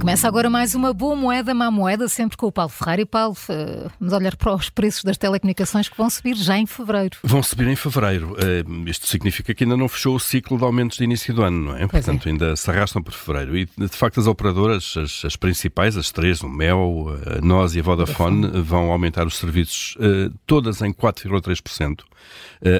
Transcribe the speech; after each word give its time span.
começa 0.00 0.26
agora 0.26 0.48
mais 0.48 0.74
uma 0.74 0.94
boa 0.94 1.14
moeda, 1.14 1.52
má 1.52 1.70
moeda, 1.70 2.08
sempre 2.08 2.34
com 2.34 2.46
o 2.46 2.52
Paulo 2.52 2.70
Ferreira. 2.70 3.02
E 3.02 3.04
Paulo, 3.04 3.36
uh, 3.50 3.90
vamos 4.00 4.14
olhar 4.14 4.34
para 4.34 4.54
os 4.54 4.70
preços 4.70 5.04
das 5.04 5.18
telecomunicações 5.18 5.90
que 5.90 5.96
vão 5.96 6.08
subir 6.08 6.34
já 6.36 6.56
em 6.56 6.64
fevereiro. 6.64 7.18
Vão 7.22 7.42
subir 7.42 7.68
em 7.68 7.76
fevereiro. 7.76 8.32
Uh, 8.32 8.88
isto 8.88 9.06
significa 9.06 9.52
que 9.52 9.64
ainda 9.64 9.76
não 9.76 9.88
fechou 9.88 10.16
o 10.16 10.20
ciclo 10.20 10.56
de 10.56 10.64
aumentos 10.64 10.96
de 10.96 11.04
início 11.04 11.34
do 11.34 11.42
ano, 11.42 11.66
não 11.66 11.76
é? 11.76 11.86
Pois 11.86 12.04
Portanto, 12.04 12.26
é. 12.26 12.32
ainda 12.32 12.56
se 12.56 12.70
arrastam 12.70 13.02
por 13.02 13.12
fevereiro. 13.12 13.58
E, 13.58 13.66
de 13.66 13.88
facto, 13.96 14.18
as 14.18 14.26
operadoras, 14.26 14.94
as, 14.96 15.22
as 15.22 15.36
principais, 15.36 15.98
as 15.98 16.10
três, 16.10 16.40
o 16.40 16.48
Mel, 16.48 17.08
a 17.36 17.44
NOS 17.44 17.74
e 17.74 17.80
a 17.80 17.82
Vodafone, 17.82 18.40
Vodafone. 18.40 18.64
vão 18.64 18.90
aumentar 18.90 19.26
os 19.26 19.36
serviços 19.36 19.98
todas 20.46 20.80
em 20.80 20.94
4,3%, 20.94 22.00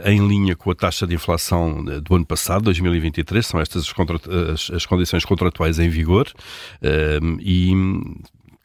em 0.04 0.26
linha 0.26 0.54
com 0.54 0.70
a 0.70 0.74
taxa 0.74 1.06
de 1.06 1.14
inflação 1.14 1.84
do 1.84 2.14
ano 2.14 2.26
passado, 2.26 2.64
2023. 2.64 3.46
São 3.46 3.60
estas 3.60 3.84
as, 3.84 4.28
as, 4.52 4.70
as 4.70 4.86
condições 4.86 5.24
contratuais 5.24 5.78
em 5.78 5.88
vigor 5.88 6.26
e 7.40 7.72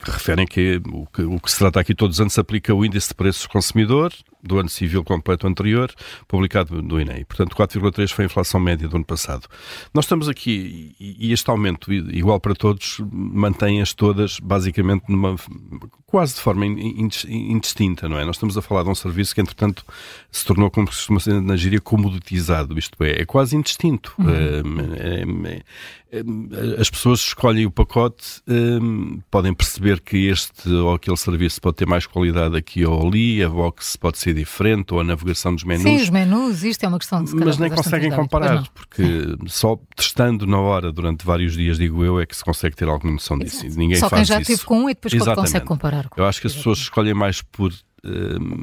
referem 0.04 0.46
que 0.46 0.82
o, 0.92 1.06
que 1.08 1.22
o 1.24 1.40
que 1.40 1.52
se 1.52 1.58
trata 1.58 1.80
aqui 1.80 1.96
todos 1.96 2.18
os 2.18 2.22
anos 2.22 2.34
se 2.34 2.40
aplica 2.40 2.74
o 2.74 2.86
índice 2.86 3.10
de 3.10 3.16
preços 3.16 3.48
consumidor, 3.48 4.12
do 4.46 4.60
ano 4.60 4.70
civil 4.70 5.04
completo 5.04 5.48
anterior, 5.48 5.92
publicado 6.28 6.82
no 6.82 7.00
INEI. 7.00 7.26
Portanto, 7.26 7.56
4,3 7.56 8.12
foi 8.12 8.26
a 8.26 8.28
inflação 8.28 8.60
média 8.60 8.88
do 8.88 8.96
ano 8.96 9.06
passado. 9.06 9.48
Nós 9.94 10.06
estamos 10.06 10.30
aqui, 10.30 10.96
e 11.00 11.32
este 11.32 11.50
aumento, 11.50 11.92
igual 11.92 12.40
para 12.40 12.54
todos, 12.54 13.02
mantém-as 13.12 13.94
todas 13.94 14.40
basicamente 14.40 15.06
numa 15.10 15.36
quase 16.06 16.36
de 16.36 16.42
forma 16.42 16.66
indistinta, 16.66 18.08
não 18.08 18.18
é? 18.18 18.26
Nós 18.26 18.38
estamos 18.38 18.58
a 18.58 18.62
falar 18.62 18.84
de 18.84 18.90
um 18.90 18.96
serviço 18.96 19.36
que, 19.36 19.42
entretanto, 19.42 19.84
se 20.32 20.46
tornou, 20.46 20.70
como 20.70 20.88
se 20.88 20.94
costuma 20.94 21.18
dizer 21.18 21.42
na 21.42 21.58
gíria, 21.58 21.82
comoditizado, 21.82 22.78
isto 22.80 23.04
é, 23.04 23.22
é 23.22 23.26
quase 23.26 23.56
indistinto. 23.56 24.14
Uhum. 24.18 24.30
É, 24.30 25.56
é, 25.56 25.64
é, 26.16 26.80
as 26.80 26.90
pessoas 26.90 27.20
escolhem 27.20 27.66
o 27.66 27.72
pacote, 27.72 28.42
hum, 28.48 29.20
podem 29.30 29.54
perceber 29.54 30.00
que 30.00 30.28
este 30.28 30.70
ou 30.70 30.94
aquele 30.94 31.18
serviço 31.18 31.60
pode 31.60 31.76
ter 31.76 31.86
mais 31.86 32.06
qualidade 32.06 32.56
aqui 32.56 32.86
ou 32.86 33.08
ali, 33.08 33.44
a 33.44 33.50
box 33.50 33.98
pode 33.98 34.18
ser 34.18 34.35
diferente, 34.36 34.94
ou 34.94 35.00
a 35.00 35.04
navegação 35.04 35.56
dos 35.56 35.64
menus. 35.64 35.84
Sim, 35.84 35.98
os 35.98 36.10
menus, 36.10 36.64
isto 36.64 36.84
é 36.84 36.88
uma 36.88 37.00
questão 37.00 37.24
de 37.24 37.34
Mas 37.36 37.58
nem 37.58 37.70
conseguem 37.70 38.12
comparar, 38.12 38.68
porque 38.74 39.04
só 39.48 39.80
testando 39.96 40.46
na 40.46 40.60
hora 40.60 40.92
durante 40.92 41.26
vários 41.26 41.54
dias, 41.54 41.78
digo 41.78 42.04
eu, 42.04 42.20
é 42.20 42.26
que 42.26 42.36
se 42.36 42.44
consegue 42.44 42.76
ter 42.76 42.88
alguma 42.88 43.14
noção 43.14 43.38
disso. 43.38 43.66
Ninguém 43.78 43.98
só 43.98 44.10
faz 44.10 44.22
quem 44.22 44.26
já 44.26 44.42
isso. 44.42 44.52
teve 44.52 44.64
com 44.66 44.80
um 44.84 44.90
e 44.90 44.94
depois 44.94 45.14
Exatamente. 45.14 45.40
consegue 45.40 45.66
comparar. 45.66 46.10
Eu 46.16 46.26
acho 46.26 46.42
que 46.42 46.48
as 46.48 46.54
pessoas 46.54 46.80
escolhem 46.80 47.14
mais 47.14 47.42
por 47.42 47.74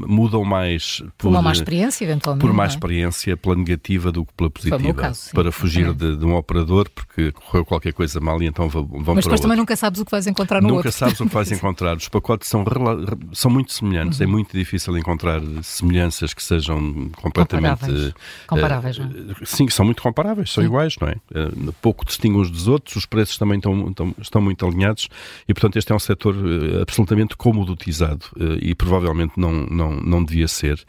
mudam 0.07 0.45
mais 0.45 1.03
por, 1.19 1.29
uma 1.29 1.43
má 1.43 1.53
experiência, 1.53 2.05
eventualmente. 2.05 2.47
Por 2.47 2.53
má 2.53 2.65
é? 2.65 2.67
experiência 2.67 3.37
pela 3.37 3.57
negativa 3.57 4.13
do 4.13 4.25
que 4.25 4.33
pela 4.35 4.51
positiva. 4.51 4.95
Caso, 4.95 5.31
para 5.33 5.51
fugir 5.51 5.93
de, 5.93 6.17
de, 6.17 6.25
um 6.25 6.35
operador 6.35 6.89
porque 6.91 7.33
correu 7.33 7.65
qualquer 7.65 7.93
coisa 7.93 8.21
mal 8.21 8.41
e 8.43 8.47
então 8.47 8.69
vão, 8.69 8.85
vão 8.85 9.15
Mas 9.15 9.25
depois 9.25 9.41
também 9.41 9.57
nunca 9.57 9.75
sabes 9.77 10.01
o 10.01 10.05
que 10.05 10.11
vais 10.11 10.27
encontrar 10.27 10.61
no 10.61 10.69
nunca 10.69 10.77
outro. 10.77 10.89
Nunca 10.89 10.99
sabes 10.99 11.21
o 11.21 11.27
que 11.27 11.35
vais 11.35 11.51
encontrar. 11.53 11.97
Os 11.97 12.09
pacotes 12.09 12.49
são, 12.49 12.65
são 13.33 13.51
muito 13.51 13.73
semelhantes. 13.73 14.21
É 14.21 14.25
uhum. 14.25 14.31
É 14.31 14.33
muito 14.33 14.57
difícil 14.57 14.97
encontrar 14.97 15.41
semelhanças 15.63 16.33
que 16.33 16.43
sejam 16.43 17.11
completamente. 17.17 17.81
Comparáveis. 17.81 18.15
comparáveis 18.47 18.99
uh, 18.99 19.03
não 19.03 19.33
é? 19.33 19.45
Sim, 19.45 19.69
são 19.69 19.85
muito 19.85 20.03
comparáveis, 20.03 20.51
são 20.51 20.63
sim. 20.63 20.69
iguais, 20.69 20.97
não 21.01 21.09
é? 21.09 21.17
Uh, 21.31 21.73
pouco 21.81 22.05
distinguem 22.05 22.41
uns 22.41 22.51
dos 22.51 22.69
outros, 22.69 22.97
os 22.97 23.07
preços 23.07 23.37
também 23.39 23.59
estão, 23.59 23.89
estão, 23.89 24.15
estão 24.21 24.43
muito 24.43 24.67
alinhados 24.67 25.09
e, 25.49 25.55
portanto, 25.55 25.77
este 25.77 25.93
é 25.93 25.95
um 25.95 25.99
setor 25.99 26.35
absolutamente 26.81 27.37
comodotizado 27.37 28.27
e 28.61 28.75
provavelmente 28.75 29.32
não, 29.37 29.53
não 29.67 30.13
não 30.13 30.25
devia 30.25 30.47
ser. 30.49 30.83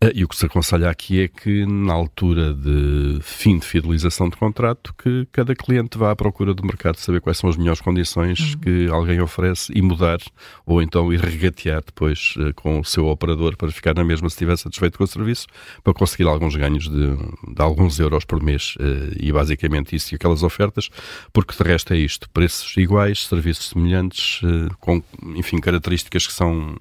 Ah, 0.00 0.10
e 0.14 0.24
o 0.24 0.28
que 0.28 0.36
se 0.36 0.46
aconselha 0.46 0.90
aqui 0.90 1.22
é 1.22 1.28
que, 1.28 1.64
na 1.64 1.92
altura 1.92 2.52
de 2.52 3.18
fim 3.22 3.58
de 3.58 3.66
fidelização 3.66 4.28
de 4.28 4.36
contrato, 4.36 4.94
que 4.98 5.26
cada 5.32 5.54
cliente 5.54 5.96
vá 5.96 6.10
à 6.10 6.16
procura 6.16 6.52
do 6.52 6.64
mercado 6.64 6.96
saber 6.96 7.20
quais 7.20 7.38
são 7.38 7.48
as 7.48 7.56
melhores 7.56 7.80
condições 7.80 8.54
uhum. 8.54 8.60
que 8.60 8.88
alguém 8.90 9.20
oferece 9.20 9.72
e 9.74 9.80
mudar, 9.80 10.18
ou 10.66 10.82
então 10.82 11.12
ir 11.12 11.20
regatear 11.20 11.82
depois 11.84 12.34
uh, 12.36 12.52
com 12.54 12.80
o 12.80 12.84
seu 12.84 13.06
operador 13.06 13.56
para 13.56 13.70
ficar 13.70 13.94
na 13.94 14.04
mesma 14.04 14.28
se 14.28 14.34
estiver 14.34 14.56
satisfeito 14.56 14.98
com 14.98 15.04
o 15.04 15.06
serviço, 15.06 15.46
para 15.82 15.94
conseguir 15.94 16.24
alguns 16.24 16.56
ganhos 16.56 16.88
de, 16.88 17.16
de 17.16 17.62
alguns 17.62 17.98
euros 17.98 18.24
por 18.24 18.42
mês. 18.42 18.74
Uh, 18.76 19.14
e 19.18 19.32
basicamente 19.32 19.94
isso 19.94 20.14
e 20.14 20.16
aquelas 20.16 20.42
ofertas, 20.42 20.90
porque 21.32 21.54
de 21.56 21.68
resto 21.68 21.92
é 21.94 21.98
isto: 21.98 22.28
preços 22.30 22.76
iguais, 22.76 23.26
serviços 23.26 23.68
semelhantes, 23.70 24.40
com, 24.80 25.02
enfim, 25.34 25.58
características 25.58 26.26
que 26.26 26.32
são 26.32 26.76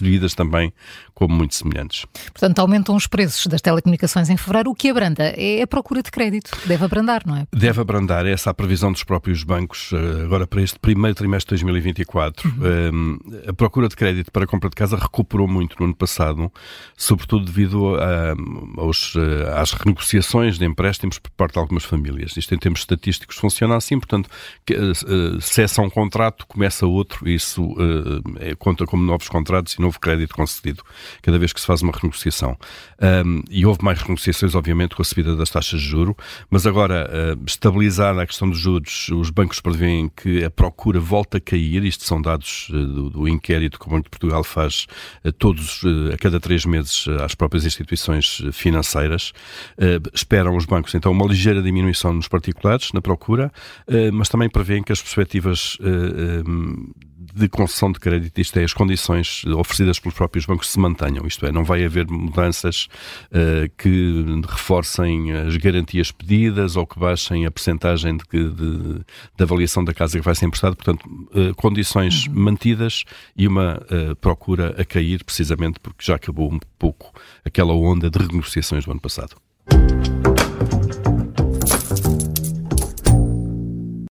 percebidas 0.00 0.34
também 0.34 0.72
como 1.14 1.34
muito 1.34 1.54
semelhantes. 1.54 2.06
Portanto, 2.32 2.58
aumentam 2.60 2.96
os 2.96 3.06
preços 3.06 3.46
das 3.46 3.60
telecomunicações 3.60 4.30
em 4.30 4.36
fevereiro. 4.36 4.70
O 4.70 4.74
que 4.74 4.88
abranda 4.88 5.24
é 5.36 5.62
a 5.62 5.66
procura 5.66 6.02
de 6.02 6.10
crédito. 6.10 6.50
Deve 6.66 6.84
abrandar, 6.84 7.22
não 7.26 7.36
é? 7.36 7.46
Deve 7.52 7.80
abrandar. 7.80 8.26
Essa 8.26 8.48
é 8.48 8.52
a 8.52 8.54
previsão 8.54 8.90
dos 8.90 9.04
próprios 9.04 9.42
bancos 9.42 9.90
eh, 9.92 10.24
agora 10.24 10.46
para 10.46 10.62
este 10.62 10.78
primeiro 10.78 11.14
trimestre 11.14 11.56
de 11.56 11.62
2024. 11.62 12.48
Uhum. 12.48 13.18
Eh, 13.44 13.50
a 13.50 13.52
procura 13.52 13.88
de 13.88 13.96
crédito 13.96 14.32
para 14.32 14.44
a 14.44 14.46
compra 14.46 14.70
de 14.70 14.76
casa 14.76 14.96
recuperou 14.96 15.46
muito 15.46 15.76
no 15.78 15.86
ano 15.86 15.94
passado, 15.94 16.50
sobretudo 16.96 17.44
devido 17.44 17.96
a, 17.96 18.34
aos, 18.80 19.14
eh, 19.16 19.60
às 19.60 19.72
renegociações 19.72 20.58
de 20.58 20.64
empréstimos 20.64 21.18
por 21.18 21.30
parte 21.32 21.54
de 21.54 21.58
algumas 21.58 21.84
famílias. 21.84 22.36
Isto 22.36 22.54
em 22.54 22.58
termos 22.58 22.80
estatísticos 22.80 23.36
funciona 23.36 23.76
assim, 23.76 23.98
portanto, 23.98 24.30
cessa 25.40 25.82
um 25.82 25.90
contrato, 25.90 26.46
começa 26.46 26.86
outro, 26.86 27.28
e 27.28 27.34
isso 27.34 27.74
é, 28.38 28.54
conta 28.54 28.86
como 28.86 29.02
novos 29.02 29.28
contratos 29.28 29.74
e 29.74 29.80
novo 29.90 30.00
crédito 30.00 30.34
concedido 30.34 30.82
cada 31.20 31.38
vez 31.38 31.52
que 31.52 31.60
se 31.60 31.66
faz 31.66 31.82
uma 31.82 31.92
renegociação. 31.92 32.56
Um, 33.00 33.42
e 33.50 33.66
houve 33.66 33.84
mais 33.84 34.00
renegociações, 34.00 34.54
obviamente, 34.54 34.94
com 34.94 35.02
a 35.02 35.04
subida 35.04 35.34
das 35.36 35.50
taxas 35.50 35.80
de 35.80 35.86
juro, 35.86 36.16
mas 36.48 36.66
agora, 36.66 37.10
uh, 37.10 37.44
estabilizada 37.46 38.22
a 38.22 38.26
questão 38.26 38.48
dos 38.48 38.58
juros, 38.58 39.08
os 39.08 39.30
bancos 39.30 39.60
prevêem 39.60 40.08
que 40.08 40.44
a 40.44 40.50
procura 40.50 41.00
volta 41.00 41.38
a 41.38 41.40
cair. 41.40 41.84
Isto 41.84 42.04
são 42.04 42.22
dados 42.22 42.68
uh, 42.70 42.72
do, 42.72 43.10
do, 43.10 43.28
inquérito 43.28 43.78
que 43.78 43.86
o 43.86 43.90
Banco 43.90 44.04
de 44.04 44.10
Portugal 44.10 44.44
faz 44.44 44.86
uh, 45.24 45.32
todos, 45.32 45.82
a 46.12 46.16
cada 46.16 46.38
três 46.38 46.64
meses, 46.64 47.06
às 47.22 47.34
próprias 47.34 47.64
instituições 47.64 48.42
financeiras. 48.52 49.32
esperam 50.14 50.56
os 50.56 50.64
bancos, 50.64 50.94
então, 50.94 51.10
uma 51.12 51.26
ligeira 51.26 51.62
diminuição 51.62 52.12
nos 52.12 52.28
particulares, 52.28 52.92
na 52.92 53.00
procura, 53.00 53.50
mas 54.12 54.28
também 54.28 54.48
prevêem 54.48 54.82
que 54.82 54.92
as 54.92 55.00
perspectivas 55.00 55.78
de 57.34 57.48
concessão 57.48 57.92
de 57.92 57.98
crédito, 58.00 58.40
isto 58.40 58.58
é, 58.58 58.64
as 58.64 58.72
condições 58.72 59.44
oferecidas 59.46 59.98
pelos 59.98 60.16
próprios 60.16 60.46
bancos 60.46 60.68
se 60.68 60.78
mantenham, 60.78 61.26
isto 61.26 61.46
é, 61.46 61.52
não 61.52 61.64
vai 61.64 61.84
haver 61.84 62.06
mudanças 62.08 62.88
uh, 63.26 63.70
que 63.76 64.24
reforcem 64.48 65.32
as 65.32 65.56
garantias 65.56 66.10
pedidas 66.10 66.76
ou 66.76 66.86
que 66.86 66.98
baixem 66.98 67.46
a 67.46 67.50
percentagem 67.50 68.16
de, 68.16 68.50
de, 68.50 69.04
de 69.36 69.42
avaliação 69.42 69.84
da 69.84 69.94
casa 69.94 70.18
que 70.18 70.24
vai 70.24 70.34
ser 70.34 70.46
emprestada, 70.46 70.74
portanto, 70.74 71.04
uh, 71.06 71.54
condições 71.54 72.26
uhum. 72.26 72.34
mantidas 72.34 73.04
e 73.36 73.46
uma 73.46 73.78
uh, 73.78 74.16
procura 74.16 74.74
a 74.80 74.84
cair, 74.84 75.24
precisamente 75.24 75.78
porque 75.80 76.04
já 76.04 76.16
acabou 76.16 76.52
um 76.52 76.58
pouco 76.78 77.12
aquela 77.44 77.72
onda 77.72 78.10
de 78.10 78.18
renegociações 78.18 78.84
do 78.84 78.90
ano 78.90 79.00
passado. 79.00 79.36